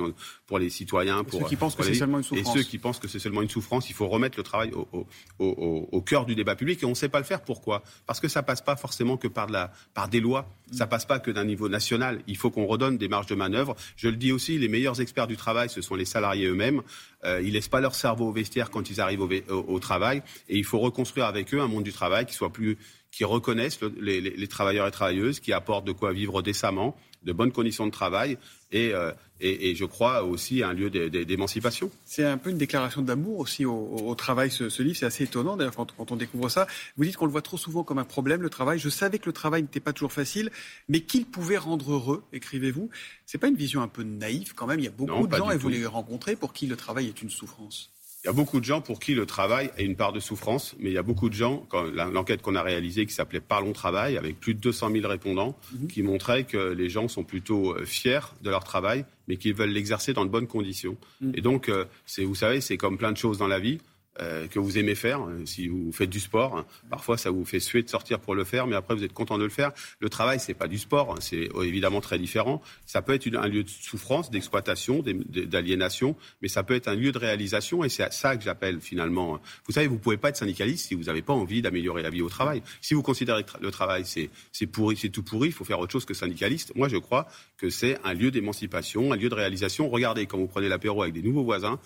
pour 0.46 0.58
les 0.58 0.70
citoyens, 0.70 1.24
pour 1.24 1.40
et 1.40 1.42
ceux 1.42 1.48
qui 1.48 1.56
pensent 1.56 1.74
que 1.74 1.82
c'est 1.82 1.94
seulement 1.94 2.18
une 2.18 2.24
souffrance. 2.24 2.56
Et 2.56 2.58
ceux 2.58 2.64
qui 2.64 2.78
pensent 2.78 2.98
que 2.98 3.08
c'est 3.08 3.18
seulement 3.18 3.42
une 3.42 3.48
souffrance, 3.48 3.88
il 3.90 3.94
faut 3.94 4.08
remettre 4.08 4.38
le 4.38 4.42
travail 4.42 4.72
au, 4.72 5.06
au, 5.38 5.88
au, 5.92 6.00
cœur 6.02 6.26
du 6.26 6.34
débat 6.34 6.56
public 6.56 6.82
et 6.82 6.86
on 6.86 6.90
ne 6.90 6.94
sait 6.94 7.08
pas 7.08 7.18
le 7.18 7.24
faire. 7.24 7.42
Pourquoi? 7.42 7.82
Parce 8.06 8.20
que 8.20 8.28
ça 8.28 8.42
passe 8.42 8.60
pas 8.60 8.76
forcément 8.76 9.16
que 9.16 9.28
par, 9.28 9.48
la, 9.48 9.72
par 9.94 10.08
des 10.08 10.20
lois, 10.20 10.48
ça 10.72 10.86
passe 10.86 11.04
pas 11.04 11.18
que 11.18 11.30
d'un 11.30 11.44
niveau 11.44 11.68
national. 11.68 12.20
Il 12.26 12.36
faut 12.36 12.50
qu'on 12.50 12.66
redonne 12.66 12.98
des 12.98 13.08
marges 13.08 13.26
de 13.26 13.34
manœuvre. 13.34 13.76
Je 13.96 14.08
le 14.08 14.16
dis 14.16 14.32
aussi, 14.32 14.58
les 14.58 14.68
meilleurs 14.68 15.00
experts 15.00 15.26
du 15.26 15.36
travail, 15.36 15.68
ce 15.68 15.80
sont 15.80 15.94
les 15.94 16.04
salariés 16.04 16.46
eux-mêmes. 16.46 16.82
Euh, 17.24 17.40
ils 17.42 17.52
laissent 17.52 17.68
pas 17.68 17.80
leur 17.80 17.94
cerveau 17.94 18.28
au 18.28 18.32
vestiaire 18.32 18.70
quand 18.70 18.90
ils 18.90 19.00
arrivent 19.00 19.22
au, 19.22 19.28
au, 19.52 19.78
travail 19.80 20.22
et 20.48 20.56
il 20.58 20.64
faut 20.64 20.78
reconstruire 20.78 21.26
avec 21.26 21.52
eux 21.54 21.60
un 21.60 21.66
monde 21.66 21.82
du 21.82 21.92
travail 21.92 22.26
qui 22.26 22.34
soit 22.34 22.52
plus 22.52 22.78
qui 23.16 23.24
reconnaissent 23.24 23.80
les, 23.98 24.46
travailleurs 24.46 24.86
et 24.86 24.90
travailleuses, 24.90 25.40
qui 25.40 25.54
apportent 25.54 25.86
de 25.86 25.92
quoi 25.92 26.12
vivre 26.12 26.42
décemment, 26.42 26.94
de 27.22 27.32
bonnes 27.32 27.50
conditions 27.50 27.86
de 27.86 27.90
travail 27.90 28.36
et, 28.72 28.92
euh, 28.92 29.10
et, 29.40 29.74
je 29.74 29.86
crois 29.86 30.22
aussi 30.22 30.62
un 30.62 30.74
lieu 30.74 30.90
d'émancipation. 30.90 31.90
C'est 32.04 32.24
un 32.24 32.36
peu 32.36 32.50
une 32.50 32.58
déclaration 32.58 33.00
d'amour 33.00 33.38
aussi 33.38 33.64
au, 33.64 34.14
travail, 34.16 34.50
ce, 34.50 34.82
livre. 34.82 34.96
C'est 34.98 35.06
assez 35.06 35.24
étonnant 35.24 35.56
d'ailleurs 35.56 35.74
quand, 35.74 35.94
quand, 35.96 36.12
on 36.12 36.16
découvre 36.16 36.50
ça. 36.50 36.66
Vous 36.98 37.04
dites 37.04 37.16
qu'on 37.16 37.24
le 37.24 37.32
voit 37.32 37.40
trop 37.40 37.56
souvent 37.56 37.84
comme 37.84 37.98
un 37.98 38.04
problème, 38.04 38.42
le 38.42 38.50
travail. 38.50 38.78
Je 38.78 38.90
savais 38.90 39.18
que 39.18 39.26
le 39.26 39.32
travail 39.32 39.62
n'était 39.62 39.80
pas 39.80 39.94
toujours 39.94 40.12
facile, 40.12 40.50
mais 40.90 41.00
qu'il 41.00 41.24
pouvait 41.24 41.56
rendre 41.56 41.92
heureux, 41.92 42.22
écrivez-vous. 42.34 42.90
C'est 43.24 43.38
pas 43.38 43.48
une 43.48 43.56
vision 43.56 43.80
un 43.80 43.88
peu 43.88 44.02
naïve 44.02 44.52
quand 44.54 44.66
même 44.66 44.80
Il 44.80 44.84
y 44.84 44.88
a 44.88 44.90
beaucoup 44.90 45.26
de 45.26 45.34
gens, 45.34 45.50
et 45.50 45.56
vous 45.56 45.70
les 45.70 45.86
rencontrez, 45.86 46.36
pour 46.36 46.52
qui 46.52 46.66
le 46.66 46.76
travail 46.76 47.08
est 47.08 47.22
une 47.22 47.30
souffrance. 47.30 47.95
Il 48.26 48.30
y 48.30 48.32
a 48.32 48.34
beaucoup 48.34 48.58
de 48.58 48.64
gens 48.64 48.80
pour 48.80 48.98
qui 48.98 49.14
le 49.14 49.24
travail 49.24 49.70
est 49.78 49.84
une 49.84 49.94
part 49.94 50.12
de 50.12 50.18
souffrance, 50.18 50.74
mais 50.80 50.90
il 50.90 50.92
y 50.92 50.98
a 50.98 51.04
beaucoup 51.04 51.28
de 51.28 51.34
gens, 51.34 51.64
l'enquête 52.12 52.42
qu'on 52.42 52.56
a 52.56 52.62
réalisée 52.62 53.06
qui 53.06 53.14
s'appelait 53.14 53.38
Parlons 53.38 53.72
Travail, 53.72 54.18
avec 54.18 54.40
plus 54.40 54.52
de 54.52 54.58
200 54.58 54.90
000 54.90 55.06
répondants, 55.06 55.56
mhm. 55.72 55.86
qui 55.86 56.02
montrait 56.02 56.42
que 56.42 56.72
les 56.72 56.88
gens 56.88 57.06
sont 57.06 57.22
plutôt 57.22 57.76
euh, 57.76 57.84
fiers 57.84 58.34
de 58.42 58.50
leur 58.50 58.64
travail, 58.64 59.04
mais 59.28 59.36
qu'ils 59.36 59.54
veulent 59.54 59.70
l'exercer 59.70 60.12
dans 60.12 60.24
de 60.24 60.30
bonnes 60.30 60.48
conditions. 60.48 60.96
Mhm. 61.20 61.32
Et 61.36 61.40
donc, 61.40 61.68
euh, 61.68 61.84
vous 62.18 62.34
savez, 62.34 62.60
c'est 62.60 62.76
comme 62.76 62.98
plein 62.98 63.12
de 63.12 63.16
choses 63.16 63.38
dans 63.38 63.46
la 63.46 63.60
vie. 63.60 63.78
Euh, 64.20 64.46
que 64.46 64.58
vous 64.58 64.78
aimez 64.78 64.94
faire. 64.94 65.20
Euh, 65.22 65.44
si 65.44 65.68
vous 65.68 65.92
faites 65.92 66.08
du 66.08 66.20
sport, 66.20 66.56
hein, 66.56 66.64
parfois 66.88 67.18
ça 67.18 67.30
vous 67.30 67.44
fait 67.44 67.60
suer 67.60 67.82
de 67.82 67.88
sortir 67.88 68.18
pour 68.18 68.34
le 68.34 68.44
faire, 68.44 68.66
mais 68.66 68.74
après 68.74 68.94
vous 68.94 69.04
êtes 69.04 69.12
content 69.12 69.36
de 69.36 69.44
le 69.44 69.50
faire. 69.50 69.72
Le 70.00 70.08
travail, 70.08 70.40
c'est 70.40 70.54
pas 70.54 70.68
du 70.68 70.78
sport, 70.78 71.12
hein, 71.12 71.16
c'est 71.20 71.50
euh, 71.54 71.62
évidemment 71.64 72.00
très 72.00 72.18
différent. 72.18 72.62
Ça 72.86 73.02
peut 73.02 73.12
être 73.12 73.26
un 73.36 73.48
lieu 73.48 73.62
de 73.62 73.68
souffrance, 73.68 74.30
d'exploitation, 74.30 75.02
d'aliénation, 75.02 76.16
mais 76.40 76.48
ça 76.48 76.62
peut 76.62 76.74
être 76.74 76.88
un 76.88 76.94
lieu 76.94 77.12
de 77.12 77.18
réalisation, 77.18 77.84
et 77.84 77.90
c'est 77.90 78.10
ça 78.10 78.36
que 78.36 78.42
j'appelle 78.42 78.80
finalement. 78.80 79.34
Hein. 79.34 79.40
Vous 79.66 79.72
savez, 79.72 79.86
vous 79.86 79.98
pouvez 79.98 80.16
pas 80.16 80.30
être 80.30 80.38
syndicaliste 80.38 80.86
si 80.86 80.94
vous 80.94 81.04
n'avez 81.04 81.22
pas 81.22 81.34
envie 81.34 81.60
d'améliorer 81.60 82.02
la 82.02 82.10
vie 82.10 82.22
au 82.22 82.30
travail. 82.30 82.62
Si 82.80 82.94
vous 82.94 83.02
considérez 83.02 83.44
que 83.44 83.50
le 83.60 83.70
travail 83.70 84.04
c'est 84.06 84.66
pourri, 84.66 84.96
c'est 84.96 85.10
tout 85.10 85.24
pourri, 85.24 85.48
il 85.48 85.52
faut 85.52 85.64
faire 85.64 85.80
autre 85.80 85.92
chose 85.92 86.06
que 86.06 86.14
syndicaliste. 86.14 86.72
Moi, 86.74 86.88
je 86.88 86.96
crois 86.96 87.26
que 87.58 87.68
c'est 87.68 87.98
un 88.02 88.14
lieu 88.14 88.30
d'émancipation, 88.30 89.12
un 89.12 89.16
lieu 89.16 89.28
de 89.28 89.34
réalisation. 89.34 89.90
Regardez 89.90 90.24
quand 90.26 90.38
vous 90.38 90.46
prenez 90.46 90.68
l'apéro 90.68 91.02
avec 91.02 91.12
des 91.14 91.22
nouveaux 91.22 91.44
voisins, 91.44 91.78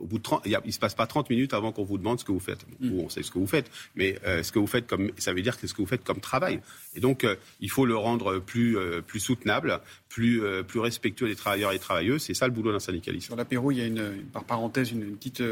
au 0.00 0.06
bout 0.06 0.18
de 0.18 0.22
30, 0.22 0.42
il 0.46 0.56
ne 0.64 0.70
se 0.70 0.78
passe 0.78 0.94
pas 0.94 1.06
30 1.06 1.30
minutes 1.30 1.54
avant 1.54 1.72
qu'on 1.72 1.84
vous 1.84 1.98
demande 1.98 2.20
ce 2.20 2.24
que 2.24 2.32
vous 2.32 2.40
faites. 2.40 2.64
Mm. 2.80 3.00
on 3.00 3.08
sait 3.08 3.22
ce 3.22 3.30
que 3.30 3.38
vous 3.38 3.46
faites, 3.46 3.70
mais 3.94 4.18
euh, 4.24 4.42
ce 4.42 4.52
que 4.52 4.58
vous 4.58 4.66
faites 4.66 4.86
comme, 4.86 5.10
ça 5.18 5.32
veut 5.32 5.42
dire 5.42 5.58
que 5.58 5.66
ce 5.66 5.74
que 5.74 5.82
vous 5.82 5.86
faites 5.86 6.04
comme 6.04 6.20
travail. 6.20 6.60
Et 6.94 7.00
donc, 7.00 7.24
euh, 7.24 7.36
il 7.60 7.70
faut 7.70 7.86
le 7.86 7.96
rendre 7.96 8.38
plus, 8.38 8.76
euh, 8.76 9.00
plus 9.00 9.20
soutenable, 9.20 9.80
plus, 10.08 10.42
plus 10.66 10.80
respectueux 10.80 11.28
des 11.28 11.36
travailleurs 11.36 11.70
et 11.70 11.74
des 11.74 11.80
travailleuses. 11.80 12.22
C'est 12.22 12.34
ça 12.34 12.46
le 12.46 12.52
boulot 12.52 12.72
d'un 12.72 12.80
syndicaliste. 12.80 13.26
Sur 13.26 13.36
l'apéro, 13.36 13.70
il 13.70 13.78
y 13.78 13.82
a 13.82 13.86
une, 13.86 14.24
par 14.32 14.42
parenthèse 14.44 14.90
une, 14.90 15.16
petite 15.16 15.42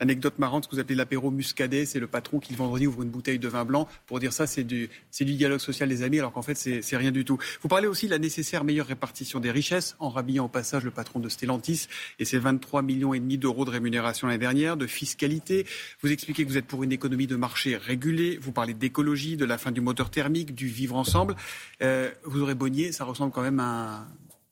anecdote 0.00 0.38
marrante, 0.38 0.64
ce 0.64 0.68
que 0.68 0.74
vous 0.74 0.80
appelez 0.80 0.96
l'apéro 0.96 1.30
muscadet. 1.30 1.86
C'est 1.86 2.00
le 2.00 2.06
patron 2.06 2.40
qui 2.40 2.52
le 2.52 2.58
vendredi 2.58 2.86
ouvre 2.86 3.02
une 3.02 3.10
bouteille 3.10 3.38
de 3.38 3.46
vin 3.46 3.64
blanc 3.64 3.88
pour 4.06 4.18
dire 4.18 4.32
ça, 4.32 4.46
c'est 4.46 4.64
du, 4.64 4.88
c'est 5.10 5.24
du 5.24 5.34
dialogue 5.34 5.60
social 5.60 5.88
des 5.88 6.02
amis, 6.02 6.18
alors 6.18 6.32
qu'en 6.32 6.42
fait, 6.42 6.56
c'est, 6.56 6.82
c'est 6.82 6.96
rien 6.96 7.12
du 7.12 7.24
tout. 7.24 7.38
Vous 7.60 7.68
parlez 7.68 7.86
aussi 7.86 8.06
de 8.06 8.10
la 8.10 8.18
nécessaire 8.18 8.64
meilleure 8.64 8.86
répartition 8.86 9.38
des 9.38 9.50
richesses, 9.50 9.96
en 10.00 10.08
rhabillant 10.08 10.46
au 10.46 10.48
passage 10.48 10.82
le 10.82 10.90
patron 10.90 11.20
de 11.20 11.28
Stellantis 11.28 11.86
et 12.18 12.24
ses 12.24 12.38
23 12.38 12.82
millions 12.82 13.14
et 13.14 13.20
demi 13.20 13.38
d'euros 13.38 13.64
de 13.64 13.70
rémunération 13.70 13.95
l'année 14.02 14.38
dernière, 14.38 14.76
de 14.76 14.86
fiscalité. 14.86 15.66
Vous 16.02 16.10
expliquez 16.10 16.44
que 16.44 16.48
vous 16.48 16.56
êtes 16.56 16.66
pour 16.66 16.82
une 16.82 16.92
économie 16.92 17.26
de 17.26 17.36
marché 17.36 17.76
régulée. 17.76 18.38
Vous 18.40 18.52
parlez 18.52 18.74
d'écologie, 18.74 19.36
de 19.36 19.44
la 19.44 19.58
fin 19.58 19.72
du 19.72 19.80
moteur 19.80 20.10
thermique, 20.10 20.54
du 20.54 20.66
vivre 20.66 20.96
ensemble. 20.96 21.36
Euh, 21.82 22.10
vous 22.24 22.40
aurez 22.40 22.54
bonnier, 22.54 22.92
ça 22.92 23.04
ressemble 23.04 23.32
quand 23.32 23.42
même 23.42 23.60
à 23.60 24.06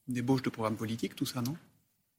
une 0.08 0.16
ébauche 0.16 0.42
de 0.42 0.50
programme 0.50 0.76
politique, 0.76 1.14
tout 1.16 1.26
ça, 1.26 1.40
non? 1.40 1.56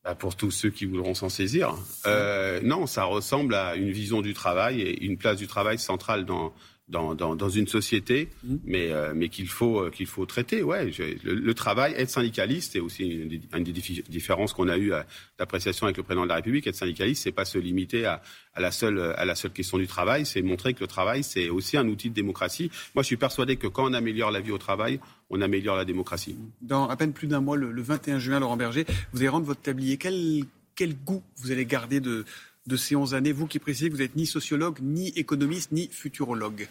Bah, 0.04 0.14
pour 0.14 0.36
tous 0.36 0.52
ceux 0.52 0.70
qui 0.70 0.86
voudront 0.86 1.16
s'en 1.16 1.30
saisir. 1.30 1.76
Euh, 2.06 2.62
non, 2.64 2.86
ça 2.86 3.06
ressemble 3.06 3.56
à 3.56 3.76
une 3.76 3.92
vision 3.92 4.22
du 4.22 4.34
travail 4.34 4.82
et 4.82 5.04
une 5.04 5.18
place 5.18 5.38
du 5.38 5.48
travail 5.48 5.80
centrale 5.80 6.26
dans, 6.26 6.54
dans, 6.88 7.16
dans, 7.16 7.36
dans 7.36 7.50
une 7.50 7.68
société, 7.68 8.30
mmh. 8.44 8.56
mais, 8.64 8.92
euh, 8.92 9.14
mais 9.16 9.30
qu'il 9.30 9.48
faut, 9.48 9.80
euh, 9.80 9.90
qu'il 9.90 10.06
faut 10.06 10.26
traiter. 10.26 10.62
Ouais, 10.62 10.92
le, 11.24 11.54
travail, 11.54 11.94
être 11.98 12.12
syndicaliste, 12.12 12.74
c'est 12.74 12.80
aussi 12.80 13.08
une 13.08 13.28
des, 13.28 13.42
une 13.56 13.64
des 13.64 13.72
différences 13.72 14.54
qu'on 14.54 14.68
a 14.68 14.78
eues 14.78 14.92
d'appréciation 15.40 15.88
avec 15.88 15.98
le 15.98 16.04
président 16.04 16.24
de 16.24 16.30
la 16.30 16.36
République. 16.36 16.68
Être 16.68 16.76
syndicaliste, 16.76 17.24
c'est 17.24 17.32
pas 17.32 17.46
se 17.46 17.58
limiter 17.58 18.06
à, 18.06 18.22
à, 18.54 18.62
la 18.62 18.72
seule, 18.72 19.00
à 19.00 19.26
la 19.26 19.34
seule 19.34 19.52
question 19.52 19.80
du 19.80 19.88
travail, 19.88 20.26
c'est 20.26 20.44
montrer 20.44 20.74
que 20.76 20.82
le 20.82 20.88
travail, 20.88 21.24
c'est 21.24 21.50
aussi 21.50 21.76
un 21.76 21.88
outil 21.88 22.10
de 22.10 22.16
démocratie. 22.16 22.70
Moi, 22.94 23.02
je 23.02 23.08
suis 23.08 23.18
persuadé 23.18 23.56
que 23.56 23.68
quand 23.68 23.90
on 23.90 23.94
améliore 23.94 24.30
la 24.30 24.42
vie 24.42 24.52
au 24.52 24.60
travail, 24.60 25.00
on 25.32 25.42
améliore 25.42 25.78
la 25.78 25.86
démocratie. 25.86 26.36
Dans 26.62 26.88
à 26.88 26.96
peine 26.96 27.14
plus 27.14 27.28
d'un 27.28 27.42
mois, 27.42 27.58
le, 27.58 27.72
le 27.72 27.82
21 27.82 28.20
juin, 28.20 28.40
Laurent 28.40 28.58
Berger, 28.58 28.86
vous 29.12 29.20
allez 29.20 29.30
rendre 29.30 29.48
votre 29.48 29.62
tablier. 29.62 29.98
Quel, 29.98 30.44
quel 30.76 30.96
goût 30.96 31.24
vous 31.38 31.52
allez 31.52 31.66
garder 31.66 32.00
de 32.00 32.26
de 32.68 32.78
ces 32.78 32.96
11 32.96 33.14
années, 33.14 33.32
vous 33.32 33.48
qui 33.48 33.60
précisez 33.60 33.90
que 33.90 33.96
vous 33.96 34.02
n'êtes 34.02 34.16
ni 34.16 34.26
sociologue, 34.26 34.80
ni 34.82 35.10
économiste, 35.10 35.72
ni 35.72 35.88
futurologue 35.90 36.68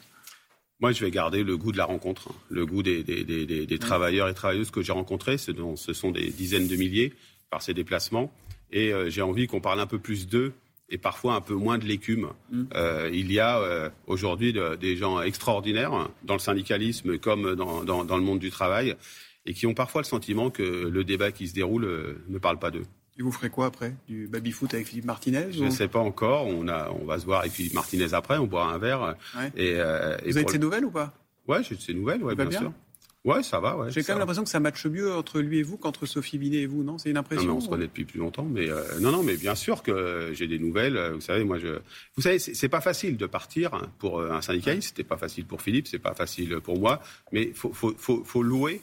moi, 0.81 0.93
je 0.93 1.05
vais 1.05 1.11
garder 1.11 1.45
le 1.45 1.57
goût 1.57 1.73
de 1.73 1.79
la 1.79 1.85
rencontre, 1.85 2.29
hein. 2.31 2.35
le 2.51 2.67
goût 2.67 2.83
des, 2.83 3.79
travailleurs 3.79 4.29
et 4.29 4.35
travailleuses 4.35 4.71
que 4.71 4.83
j'ai 4.83 4.93
rencontrés. 4.93 5.39
Ce, 5.39 5.53
ce, 5.77 5.93
sont 5.93 6.11
des 6.11 6.29
dizaines 6.31 6.67
de 6.67 6.77
milliers 6.77 7.15
par 7.49 7.63
ces 7.63 7.75
déplacements. 7.75 8.33
Et 8.73 8.93
euh, 8.93 9.09
j'ai 9.09 9.23
envie 9.23 9.47
qu'on 9.47 9.61
parle 9.61 9.81
un 9.81 9.87
peu 9.87 9.99
plus 9.99 10.27
d'eux 10.27 10.53
et 10.91 10.99
parfois 10.99 11.35
un 11.35 11.41
peu 11.41 11.55
moins 11.55 11.79
de 11.79 11.85
l'écume. 11.85 12.29
Mm. 12.51 12.65
Euh, 12.75 13.11
il 13.13 13.33
y 13.33 13.39
a 13.39 13.61
euh, 13.61 13.89
aujourd'hui 14.07 14.53
des 14.81 14.97
gens 14.97 15.23
extraordinaires 15.23 16.11
dans 16.25 16.35
le 16.35 16.41
syndicalisme 16.41 17.19
comme 17.19 17.55
dans, 17.55 17.85
dans, 17.85 18.17
le 18.17 18.23
monde 18.23 18.41
du 18.41 18.51
travail 18.51 18.97
et 19.47 19.55
qui 19.55 19.67
ont 19.67 19.75
parfois 19.75 20.03
le 20.03 20.07
sentiment 20.07 20.51
que 20.51 20.63
le 20.63 21.05
débat 21.05 21.33
qui 21.33 21.49
se 21.49 21.55
déroule 21.55 22.19
ne 22.29 22.39
parle 22.39 22.59
pas 22.59 22.71
d'eux. 22.71 22.85
Et 23.19 23.23
vous 23.23 23.31
ferez 23.31 23.49
quoi 23.51 23.67
après? 23.67 23.95
Du 24.09 24.27
baby-foot 24.27 24.75
avec 24.75 24.89
Philippe 24.89 25.05
Martinez 25.05 25.47
Je 25.53 25.65
ne 25.65 25.71
sais 25.71 25.89
pas 25.89 26.01
encore. 26.01 26.47
On, 26.47 26.67
a, 26.67 26.91
on 26.91 27.05
va 27.05 27.19
se 27.19 27.25
voir 27.25 27.41
avec 27.41 27.53
Philippe 27.53 27.75
Martinez 27.75 28.13
après. 28.13 28.39
On 28.39 28.47
boira 28.47 28.73
un 28.73 28.79
verre. 28.79 29.15
Et, 29.57 29.75
euh, 29.77 30.17
vous 30.27 30.37
avez 30.37 30.45
de 30.45 30.51
ses 30.51 30.59
nouvelles 30.59 30.85
ou 30.85 30.91
pas? 30.91 31.15
Ouais, 31.47 31.63
j'ai 31.63 31.77
de 31.77 31.81
ses 31.81 31.95
nouvelles, 31.95 32.25
ouais, 32.25 32.35
bien, 32.35 32.51
sûr. 32.51 32.73
Ouais, 33.25 33.43
ça 33.43 33.61
va. 33.61 33.77
Ouais, 33.77 33.93
J'ai 33.93 34.03
quand 34.03 34.15
même 34.15 34.21
l'impression 34.21 34.43
que 34.43 34.51
ça 34.51 34.61
matche 34.61 34.87
mieux 34.87 35.15
entre 35.15 35.41
lui 35.41 35.59
et 35.59 35.63
vous 35.63 35.77
qu'entre 35.77 36.07
Sophie 36.07 36.39
Binet 36.39 36.63
et 36.63 36.67
vous, 36.67 36.83
non? 36.83 36.99
C'est 36.99 37.11
une 37.11 37.17
impression. 37.17 37.49
Non, 37.49 37.57
on 37.57 37.61
se 37.61 37.69
connaît 37.69 37.87
depuis 37.87 38.05
plus 38.05 38.19
longtemps, 38.19 38.45
mais 38.51 38.69
euh, 38.69 38.83
non, 39.01 39.13
non, 39.13 39.23
mais 39.23 39.37
bien 39.37 39.55
sûr 39.55 39.83
que 39.83 40.31
j'ai 40.33 40.49
des 40.49 40.59
nouvelles. 40.59 41.13
Vous 41.15 41.21
savez, 41.21 41.45
moi, 41.45 41.59
je, 41.59 41.79
vous 42.17 42.23
savez, 42.23 42.39
c'est 42.39 42.69
pas 42.69 42.81
facile 42.81 43.17
de 43.17 43.27
partir 43.27 43.89
pour 43.99 44.21
un 44.23 44.43
syndicaliste. 44.43 44.89
C'était 44.89 45.05
pas 45.05 45.19
facile 45.19 45.45
pour 45.45 45.63
Philippe, 45.63 45.87
c'est 45.87 45.99
pas 46.01 46.15
facile 46.15 46.59
pour 46.61 46.81
moi, 46.81 47.01
mais 47.31 47.53
faut, 47.55 47.73
faut, 47.73 47.95
faut, 47.97 48.25
faut 48.25 48.43
louer 48.43 48.83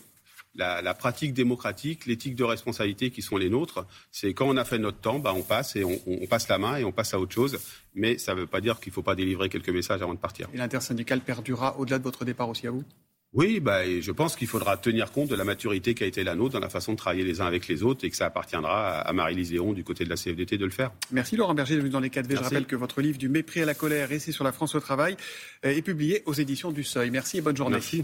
la, 0.55 0.93
pratique 0.93 1.34
démocratique, 1.34 2.05
l'éthique 2.05 2.36
de 2.36 2.43
responsabilité 2.43 3.12
qui 3.12 3.22
sont 3.22 3.38
les 3.38 3.50
nôtres, 3.50 3.86
c'est 4.12 4.34
quand 4.34 4.48
on 4.48 4.58
a 4.58 4.65
fait 4.65 4.79
notre 4.79 5.00
temps, 5.00 5.20
bah 5.20 5.34
on 5.36 5.43
passe 5.43 5.75
et 5.75 5.84
on, 5.84 6.27
passe 6.27 6.48
la 6.48 6.58
main 6.58 6.77
et 6.77 6.84
on 6.84 6.91
passe 6.91 7.13
à 7.13 7.20
autre 7.20 7.34
chose. 7.34 7.60
Mais 7.93 8.17
ça 8.17 8.36
ne 8.36 8.41
veut 8.41 8.48
pas 8.48 8.62
dire 8.62 8.79
qu'il 8.79 8.91
ne 8.91 8.93
faut 8.93 9.01
pas 9.01 9.15
délivrer 9.15 9.50
quelques 9.50 9.70
messages 9.70 10.01
avant 10.01 10.13
de 10.13 10.20
partir. 10.20 10.48
Et 10.53 10.58
l'intersyndicale 10.58 11.22
perdurera 11.22 11.77
au-delà 11.79 12.00
de 12.00 12.03
votre 12.03 12.25
départ 12.25 12.50
aussi 12.50 12.67
à 12.67 12.72
vous? 12.72 12.84
Oui, 13.34 13.62
bah, 13.62 13.84
je 14.01 14.12
pense 14.12 14.36
qu'il 14.36 14.48
faudra 14.48 14.75
tenir 14.75 15.13
compte 15.13 15.29
de 15.29 15.36
la 15.36 15.46
maturité 15.46 15.93
qui 15.96 16.03
a 16.03 16.08
été 16.08 16.22
la 16.25 16.36
nôtre 16.36 16.53
dans 16.53 16.60
la 16.60 16.70
façon 16.70 16.91
de 16.91 16.98
travailler 16.98 17.24
les 17.24 17.39
uns 17.39 17.46
avec 17.46 17.70
les 17.70 17.81
autres 17.81 18.03
et 18.03 18.10
que 18.10 18.17
ça 18.17 18.25
appartiendra 18.25 19.00
à 19.00 19.13
Marie-Lise 19.13 19.53
Léon 19.53 19.72
du 19.72 19.86
côté 19.86 20.03
de 20.03 20.10
la 20.10 20.17
CFDT 20.17 20.58
de 20.58 20.65
le 20.65 20.72
faire. 20.72 20.91
Merci 21.12 21.38
Laurent 21.38 21.53
Berger 21.53 21.77
venu 21.77 21.89
dans 21.89 22.01
les 22.01 22.10
4V. 22.10 22.36
Je 22.36 22.43
rappelle 22.43 22.65
que 22.65 22.75
votre 22.75 23.00
livre 23.00 23.17
Du 23.17 23.29
mépris 23.29 23.62
à 23.62 23.65
la 23.65 23.74
colère, 23.74 24.12
essai 24.12 24.34
sur 24.34 24.43
la 24.43 24.51
France 24.51 24.75
au 24.75 24.81
travail, 24.81 25.15
est 25.63 25.81
publié 25.81 26.24
aux 26.25 26.34
éditions 26.34 26.72
du 26.72 26.84
Seuil. 26.84 27.10
Merci 27.10 27.38
et 27.38 27.41
bonne 27.41 27.55
journée. 27.55 27.75
Merci. 27.75 28.03